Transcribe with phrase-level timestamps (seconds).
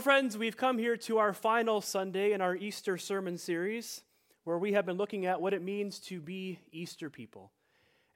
[0.00, 4.00] Friends, we've come here to our final Sunday in our Easter sermon series,
[4.44, 7.52] where we have been looking at what it means to be Easter people.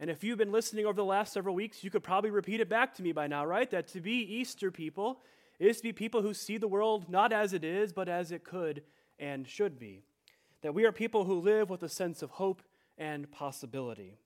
[0.01, 2.71] And if you've been listening over the last several weeks, you could probably repeat it
[2.71, 3.71] back to me by now, right?
[3.71, 5.21] That to be Easter people
[5.59, 8.45] is to be people who see the world not as it is, but as it
[8.45, 8.83] could
[9.19, 10.05] and should be.
[10.63, 12.63] That we are people who live with a sense of hope
[12.97, 14.17] and possibility.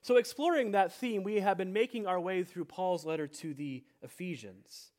[0.00, 3.84] So, exploring that theme, we have been making our way through Paul's letter to the
[4.00, 4.92] Ephesians.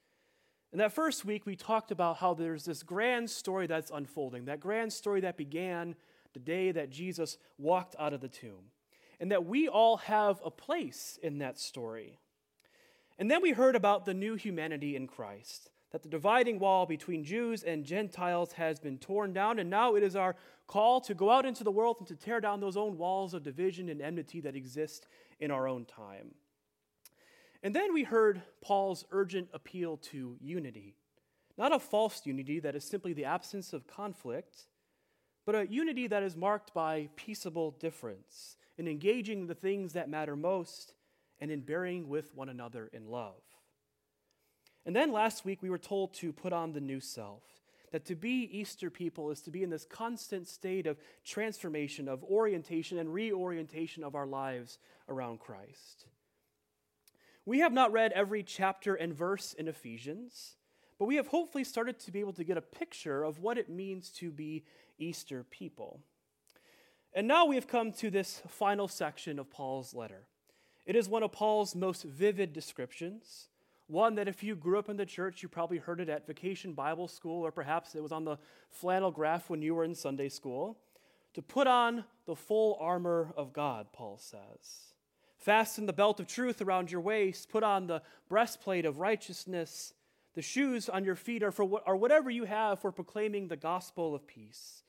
[0.73, 4.59] In that first week, we talked about how there's this grand story that's unfolding, that
[4.59, 5.95] grand story that began
[6.33, 8.71] the day that Jesus walked out of the tomb,
[9.19, 12.19] and that we all have a place in that story.
[13.17, 17.23] And then we heard about the new humanity in Christ, that the dividing wall between
[17.23, 20.35] Jews and Gentiles has been torn down, and now it is our
[20.67, 23.41] call to go out into the world and to tear down those own walls of
[23.41, 25.07] division and enmity that exist
[25.39, 26.31] in our own time.
[27.63, 30.95] And then we heard Paul's urgent appeal to unity.
[31.57, 34.67] Not a false unity that is simply the absence of conflict,
[35.45, 40.35] but a unity that is marked by peaceable difference, in engaging the things that matter
[40.35, 40.93] most,
[41.39, 43.41] and in bearing with one another in love.
[44.85, 47.43] And then last week we were told to put on the new self,
[47.91, 52.23] that to be Easter people is to be in this constant state of transformation, of
[52.23, 54.77] orientation and reorientation of our lives
[55.09, 56.05] around Christ.
[57.47, 60.57] We have not read every chapter and verse in Ephesians,
[60.99, 63.69] but we have hopefully started to be able to get a picture of what it
[63.69, 64.65] means to be
[64.99, 66.01] Easter people.
[67.13, 70.27] And now we have come to this final section of Paul's letter.
[70.85, 73.47] It is one of Paul's most vivid descriptions,
[73.87, 76.73] one that if you grew up in the church, you probably heard it at vacation
[76.73, 80.27] Bible school, or perhaps it was on the flannel graph when you were in Sunday
[80.27, 80.79] school.
[81.35, 84.96] To put on the full armor of God, Paul says.
[85.37, 87.49] Fasten the belt of truth around your waist.
[87.49, 89.93] Put on the breastplate of righteousness.
[90.33, 94.13] The shoes on your feet are, for what, whatever you have for proclaiming the gospel
[94.13, 94.83] of peace.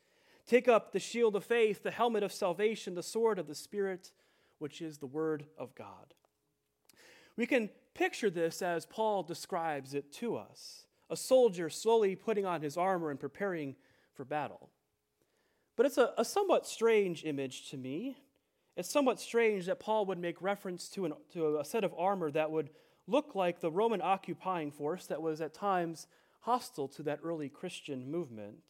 [0.47, 4.13] Take up the shield of faith, the helmet of salvation, the sword of the Spirit,
[4.59, 6.15] which is the word of God.
[7.37, 12.61] We can picture this as Paul describes it to us a soldier slowly putting on
[12.61, 13.77] his armor and preparing
[14.13, 14.69] for battle.
[15.77, 18.19] But it's a, a somewhat strange image to me
[18.79, 22.31] it's somewhat strange that Paul would make reference to, an, to a set of armor
[22.31, 22.71] that would
[23.09, 26.07] look like the Roman occupying force that was at times
[26.43, 28.63] hostile to that early Christian movement.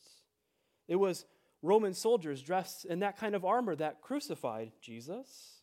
[0.88, 1.26] It was
[1.60, 5.60] Roman soldiers dressed in that kind of armor that crucified Jesus.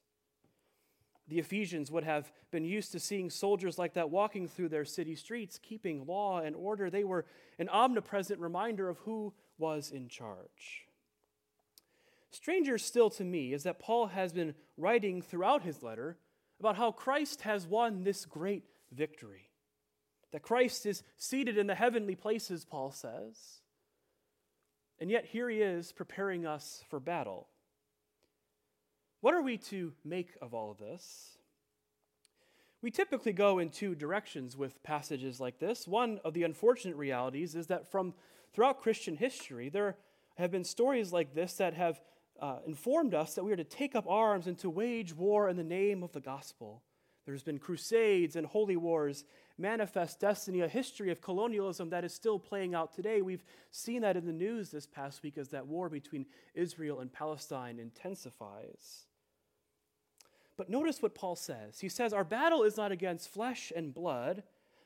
[1.27, 5.15] The Ephesians would have been used to seeing soldiers like that walking through their city
[5.15, 6.91] streets, keeping law and order.
[6.91, 7.25] They were
[7.57, 10.84] an omnipresent reminder of who was in charge.
[12.35, 16.17] Stranger still to me is that Paul has been writing throughout his letter
[16.59, 19.51] about how Christ has won this great victory.
[20.33, 23.61] That Christ is seated in the heavenly places, Paul says.
[24.99, 27.47] And yet here he is preparing us for battle.
[29.21, 31.37] What are we to make of all of this?
[32.81, 35.87] We typically go in two directions with passages like this.
[35.87, 38.13] One of the unfortunate realities is that from
[38.53, 39.95] throughout Christian history, there
[40.35, 42.01] have been stories like this that have
[42.41, 45.57] uh, informed us that we are to take up arms and to wage war in
[45.57, 46.83] the name of the gospel.
[47.25, 49.23] There's been crusades and holy wars,
[49.57, 53.21] manifest destiny, a history of colonialism that is still playing out today.
[53.21, 57.11] We've seen that in the news this past week as that war between Israel and
[57.11, 59.05] Palestine intensifies.
[60.57, 61.79] But notice what Paul says.
[61.79, 64.43] He says, Our battle is not against flesh and blood,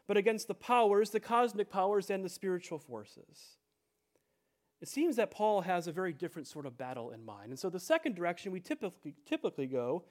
[0.07, 3.58] but against the powers, the cosmic powers, and the spiritual forces.
[4.81, 7.49] It seems that Paul has a very different sort of battle in mind.
[7.49, 10.05] And so the second direction we typically, typically go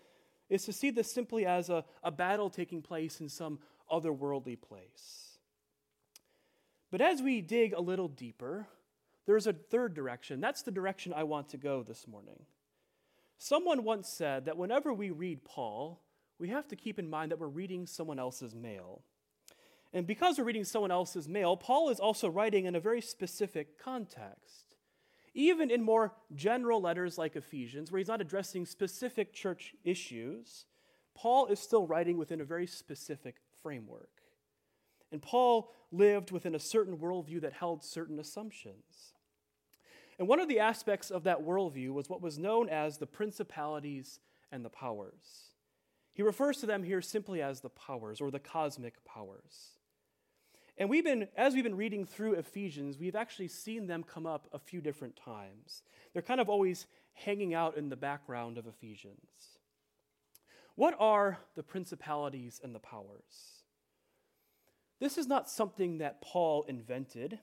[0.51, 3.59] is to see this simply as a, a battle taking place in some
[3.91, 5.39] otherworldly place.
[6.91, 8.67] But as we dig a little deeper,
[9.27, 10.41] there's a third direction.
[10.41, 12.45] That's the direction I want to go this morning.
[13.39, 16.03] Someone once said that whenever we read Paul,
[16.39, 19.03] we have to keep in mind that we're reading someone else's mail.
[19.93, 23.79] And because we're reading someone else's mail, Paul is also writing in a very specific
[23.79, 24.77] context.
[25.35, 30.67] Even in more general letters like Ephesians, where he's not addressing specific church issues,
[31.15, 34.11] Paul is still writing within a very specific framework.
[35.11, 39.15] And Paul lived within a certain worldview that held certain assumptions.
[40.19, 44.21] And one of the aspects of that worldview was what was known as the principalities
[44.51, 45.53] and the powers.
[46.13, 49.78] He refers to them here simply as the powers or the cosmic powers.
[50.79, 54.47] And we've been, as we've been reading through Ephesians, we've actually seen them come up
[54.53, 55.83] a few different times.
[56.13, 59.19] They're kind of always hanging out in the background of Ephesians.
[60.77, 63.65] What are the principalities and the powers?
[65.01, 67.41] This is not something that Paul invented.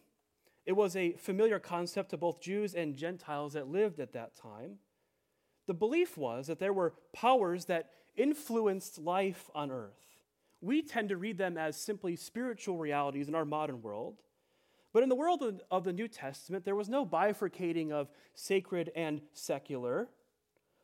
[0.66, 4.78] It was a familiar concept to both Jews and Gentiles that lived at that time.
[5.68, 10.15] The belief was that there were powers that influenced life on earth.
[10.66, 14.24] We tend to read them as simply spiritual realities in our modern world.
[14.94, 19.22] But in the world of the New Testament, there was no bifurcating of sacred and
[19.32, 20.10] secular.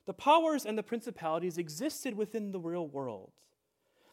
[0.05, 3.31] The powers and the principalities existed within the real world.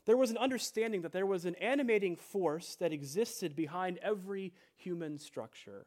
[0.07, 5.19] There was an understanding that there was an animating force that existed behind every human
[5.19, 5.85] structure.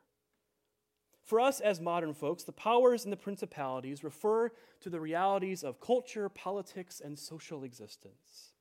[1.24, 4.52] For us as modern folks, the powers and the principalities refer
[4.82, 8.52] to the realities of culture, politics, and social existence.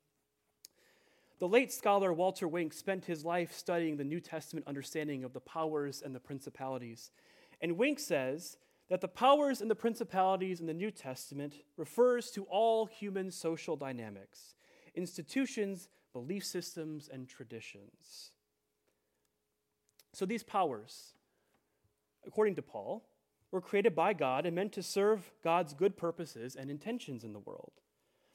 [1.40, 5.40] The late scholar Walter Wink spent his life studying the New Testament understanding of the
[5.40, 7.10] powers and the principalities.
[7.62, 8.58] And Wink says
[8.90, 13.74] that the powers and the principalities in the New Testament refers to all human social
[13.74, 14.54] dynamics,
[14.94, 18.32] institutions, belief systems, and traditions.
[20.12, 21.14] So these powers,
[22.26, 23.08] according to Paul,
[23.50, 27.38] were created by God and meant to serve God's good purposes and intentions in the
[27.38, 27.72] world.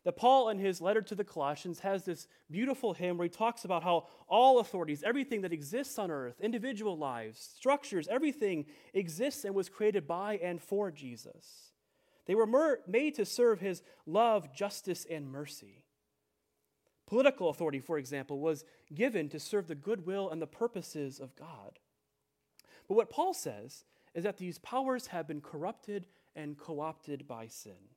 [0.05, 3.65] That Paul, in his letter to the Colossians, has this beautiful hymn where he talks
[3.65, 9.55] about how all authorities, everything that exists on earth, individual lives, structures, everything exists and
[9.55, 11.71] was created by and for Jesus.
[12.27, 15.83] They were mer- made to serve his love, justice, and mercy.
[17.07, 18.63] Political authority, for example, was
[18.93, 21.79] given to serve the goodwill and the purposes of God.
[22.87, 26.05] But what Paul says is that these powers have been corrupted
[26.35, 27.89] and co opted by sin.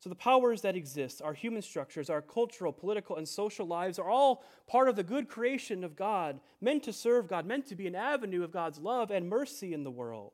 [0.00, 4.08] So, the powers that exist, our human structures, our cultural, political, and social lives, are
[4.08, 7.86] all part of the good creation of God, meant to serve God, meant to be
[7.86, 10.32] an avenue of God's love and mercy in the world.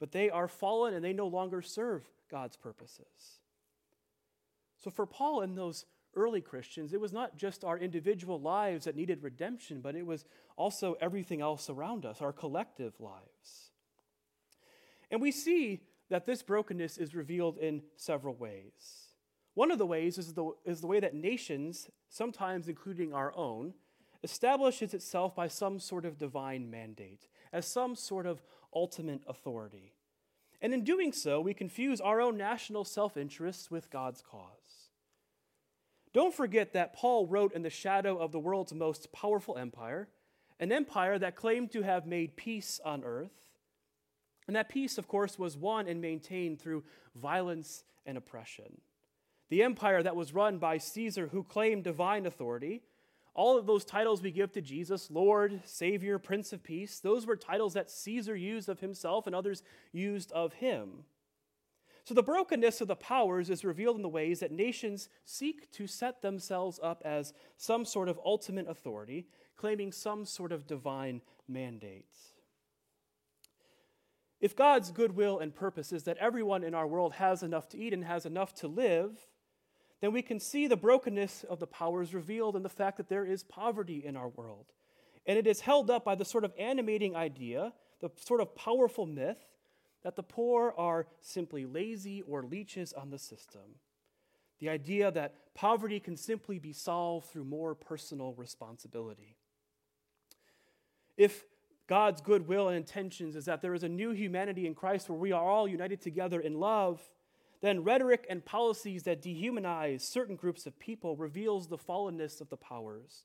[0.00, 3.38] But they are fallen and they no longer serve God's purposes.
[4.82, 5.84] So, for Paul and those
[6.16, 10.24] early Christians, it was not just our individual lives that needed redemption, but it was
[10.56, 13.70] also everything else around us, our collective lives.
[15.08, 19.06] And we see that this brokenness is revealed in several ways.
[19.54, 23.74] One of the ways is the, is the way that nations, sometimes including our own,
[24.22, 28.42] establishes itself by some sort of divine mandate, as some sort of
[28.74, 29.94] ultimate authority.
[30.60, 34.90] And in doing so, we confuse our own national self interests with God's cause.
[36.12, 40.08] Don't forget that Paul wrote in the shadow of the world's most powerful empire,
[40.58, 43.45] an empire that claimed to have made peace on earth.
[44.46, 46.84] And that peace, of course, was won and maintained through
[47.14, 48.80] violence and oppression.
[49.48, 52.82] The empire that was run by Caesar, who claimed divine authority,
[53.34, 57.36] all of those titles we give to Jesus, Lord, Savior, Prince of Peace, those were
[57.36, 59.62] titles that Caesar used of himself and others
[59.92, 61.04] used of him.
[62.04, 65.86] So the brokenness of the powers is revealed in the ways that nations seek to
[65.86, 69.26] set themselves up as some sort of ultimate authority,
[69.56, 72.06] claiming some sort of divine mandate.
[74.40, 77.92] If God's goodwill and purpose is that everyone in our world has enough to eat
[77.92, 79.18] and has enough to live,
[80.00, 83.24] then we can see the brokenness of the powers revealed in the fact that there
[83.24, 84.66] is poverty in our world.
[85.24, 89.06] And it is held up by the sort of animating idea, the sort of powerful
[89.06, 89.38] myth,
[90.02, 93.80] that the poor are simply lazy or leeches on the system.
[94.60, 99.36] The idea that poverty can simply be solved through more personal responsibility.
[101.16, 101.44] If
[101.86, 105.32] God's goodwill and intentions is that there is a new humanity in Christ where we
[105.32, 107.00] are all united together in love,
[107.60, 112.56] then rhetoric and policies that dehumanize certain groups of people reveals the fallenness of the
[112.56, 113.24] powers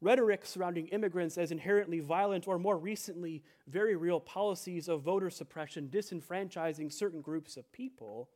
[0.00, 5.88] rhetoric surrounding immigrants as inherently violent, or more recently, very real policies of voter suppression,
[5.88, 8.28] disenfranchising certain groups of people,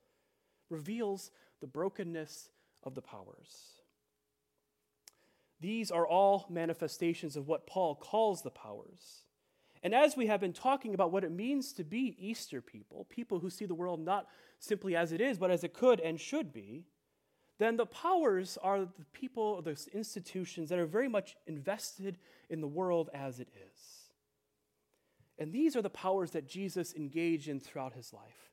[0.69, 2.51] reveals the brokenness
[2.83, 3.83] of the powers.
[5.61, 9.25] These are all manifestations of what Paul calls the powers.
[9.83, 13.39] And as we have been talking about what it means to be Easter people, people
[13.39, 14.27] who see the world not
[14.59, 16.85] simply as it is, but as it could and should be,
[17.59, 22.19] then the powers are the people, the institutions that are very much invested
[22.49, 24.11] in the world as it is.
[25.39, 28.51] And these are the powers that Jesus engaged in throughout his life.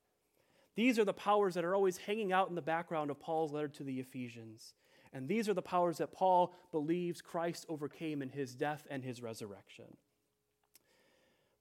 [0.76, 3.68] These are the powers that are always hanging out in the background of Paul's letter
[3.70, 4.74] to the Ephesians.
[5.12, 9.22] And these are the powers that Paul believes Christ overcame in his death and his
[9.22, 9.98] resurrection.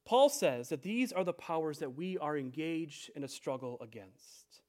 [0.07, 4.61] Paul says that these are the powers that we are engaged in a struggle against.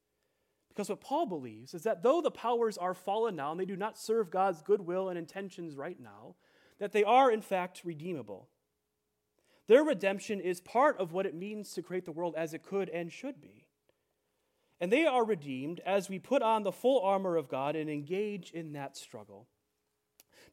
[0.68, 3.76] Because what Paul believes is that though the powers are fallen now and they do
[3.76, 6.34] not serve God's goodwill and intentions right now,
[6.80, 8.48] that they are in fact redeemable.
[9.68, 12.88] Their redemption is part of what it means to create the world as it could
[12.88, 13.68] and should be.
[14.80, 18.50] And they are redeemed as we put on the full armor of God and engage
[18.50, 19.46] in that struggle.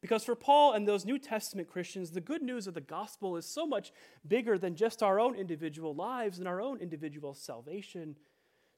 [0.00, 3.46] Because for Paul and those New Testament Christians, the good news of the gospel is
[3.46, 3.92] so much
[4.26, 8.16] bigger than just our own individual lives and our own individual salvation.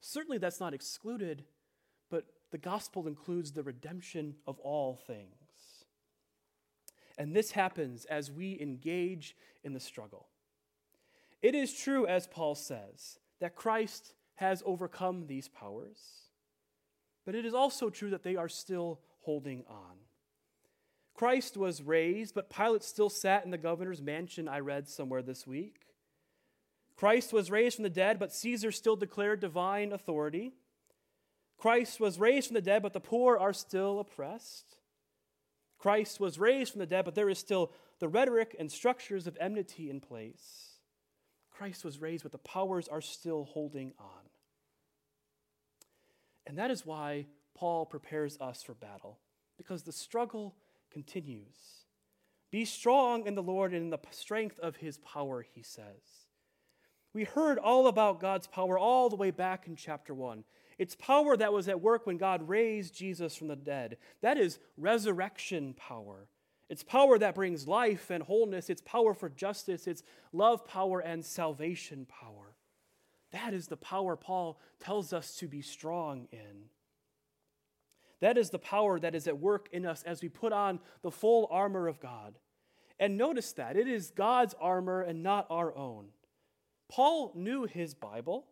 [0.00, 1.44] Certainly, that's not excluded,
[2.10, 5.32] but the gospel includes the redemption of all things.
[7.18, 10.28] And this happens as we engage in the struggle.
[11.42, 15.98] It is true, as Paul says, that Christ has overcome these powers,
[17.26, 19.96] but it is also true that they are still holding on.
[21.18, 25.48] Christ was raised, but Pilate still sat in the governor's mansion, I read somewhere this
[25.48, 25.80] week.
[26.94, 30.52] Christ was raised from the dead, but Caesar still declared divine authority.
[31.56, 34.76] Christ was raised from the dead, but the poor are still oppressed.
[35.76, 39.36] Christ was raised from the dead, but there is still the rhetoric and structures of
[39.40, 40.76] enmity in place.
[41.50, 44.30] Christ was raised, but the powers are still holding on.
[46.46, 49.18] And that is why Paul prepares us for battle,
[49.56, 50.54] because the struggle
[50.90, 51.84] continues.
[52.50, 56.26] Be strong in the Lord and in the strength of his power, he says.
[57.12, 60.44] We heard all about God's power all the way back in chapter 1.
[60.78, 63.96] It's power that was at work when God raised Jesus from the dead.
[64.22, 66.28] That is resurrection power.
[66.68, 68.70] It's power that brings life and wholeness.
[68.70, 69.86] It's power for justice.
[69.86, 70.02] It's
[70.32, 72.54] love power and salvation power.
[73.32, 76.70] That is the power Paul tells us to be strong in.
[78.20, 81.10] That is the power that is at work in us as we put on the
[81.10, 82.38] full armor of God.
[82.98, 86.06] And notice that it is God's armor and not our own.
[86.88, 88.46] Paul knew his Bible.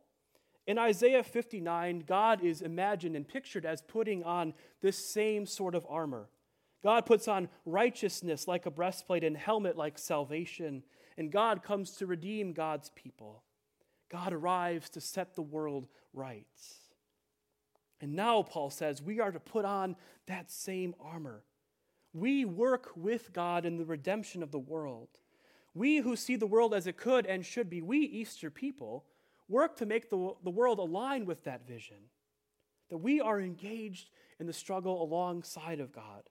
[0.66, 5.87] In Isaiah 59, God is imagined and pictured as putting on this same sort of
[5.88, 6.28] armor.
[6.82, 10.85] God puts on righteousness like a breastplate and helmet like salvation,
[11.16, 13.42] and God comes to redeem God's people.
[14.11, 16.46] God arrives to set the world right.
[18.06, 19.96] And now, Paul says, we are to put on
[20.28, 21.42] that same armor.
[22.12, 25.08] We work with God in the redemption of the world.
[25.75, 29.06] We who see the world as it could and should be, we Easter people,
[29.48, 31.96] work to make the, the world align with that vision.
[32.90, 36.30] That we are engaged in the struggle alongside of God.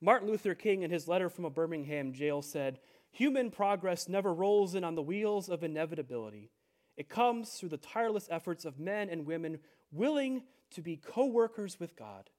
[0.00, 2.78] Martin Luther King, in his letter from a Birmingham jail, said,
[3.10, 6.50] Human progress never rolls in on the wheels of inevitability.
[6.96, 9.58] It comes through the tireless efforts of men and women
[9.90, 12.30] willing to be co workers with God.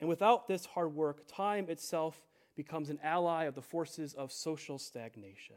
[0.00, 2.20] And without this hard work, time itself
[2.56, 5.56] becomes an ally of the forces of social stagnation.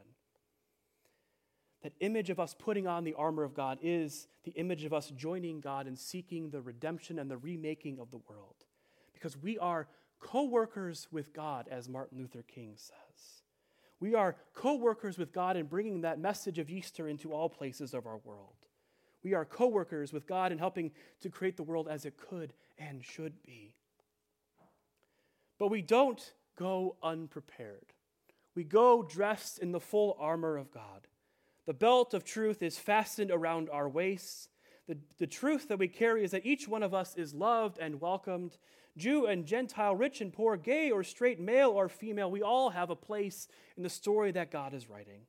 [1.84, 5.12] That image of us putting on the armor of God is the image of us
[5.16, 8.56] joining God in seeking the redemption and the remaking of the world.
[9.14, 9.88] Because we are
[10.20, 13.44] co workers with God, as Martin Luther King says.
[14.00, 17.94] We are co workers with God in bringing that message of Easter into all places
[17.94, 18.56] of our world.
[19.24, 22.54] We are co workers with God in helping to create the world as it could
[22.78, 23.74] and should be.
[25.58, 27.94] But we don't go unprepared.
[28.56, 31.08] We go dressed in the full armor of God.
[31.66, 34.50] The belt of truth is fastened around our waists.
[34.88, 38.00] The, the truth that we carry is that each one of us is loved and
[38.00, 38.58] welcomed,
[38.98, 42.90] Jew and Gentile, rich and poor, gay or straight, male or female, we all have
[42.90, 45.22] a place in the story that God is writing.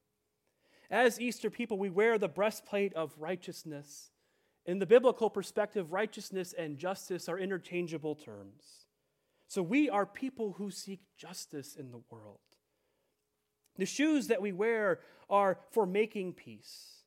[0.91, 4.11] As Easter people, we wear the breastplate of righteousness.
[4.65, 8.87] In the biblical perspective, righteousness and justice are interchangeable terms.
[9.47, 12.41] So we are people who seek justice in the world.
[13.77, 16.98] The shoes that we wear are for making peace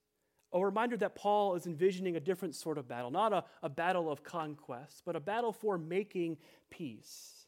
[0.53, 4.12] a reminder that Paul is envisioning a different sort of battle, not a, a battle
[4.12, 6.38] of conquest, but a battle for making
[6.70, 7.48] peace.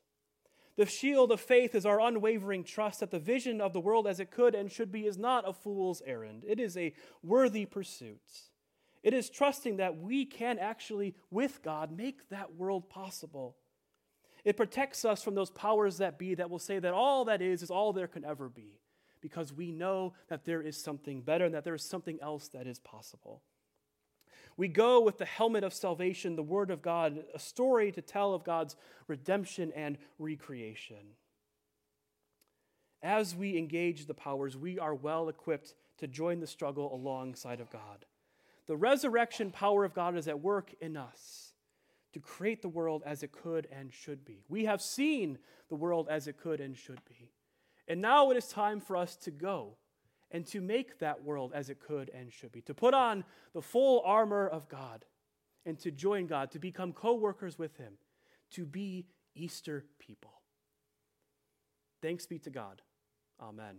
[0.75, 4.19] The shield of faith is our unwavering trust that the vision of the world as
[4.19, 6.43] it could and should be is not a fool's errand.
[6.48, 8.22] It is a worthy pursuit.
[9.03, 13.57] It is trusting that we can actually, with God, make that world possible.
[14.45, 17.62] It protects us from those powers that be that will say that all that is
[17.62, 18.79] is all there can ever be
[19.23, 22.67] because we know that there is something better and that there is something else that
[22.67, 23.41] is possible.
[24.57, 28.33] We go with the helmet of salvation, the Word of God, a story to tell
[28.33, 28.75] of God's
[29.07, 31.15] redemption and recreation.
[33.01, 37.71] As we engage the powers, we are well equipped to join the struggle alongside of
[37.71, 38.05] God.
[38.67, 41.53] The resurrection power of God is at work in us
[42.11, 44.43] to create the world as it could and should be.
[44.49, 45.37] We have seen
[45.69, 47.31] the world as it could and should be.
[47.87, 49.77] And now it is time for us to go
[50.31, 53.23] and to make that world as it could and should be, to put on
[53.53, 55.05] the full armor of God
[55.65, 57.93] and to join God, to become co workers with Him,
[58.51, 60.31] to be Easter people.
[62.01, 62.81] Thanks be to God.
[63.39, 63.77] Amen.